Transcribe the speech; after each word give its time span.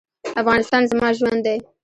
افغانستان 0.41 0.83
زما 0.91 1.07
ژوند 1.17 1.39
دی؟ 1.45 1.57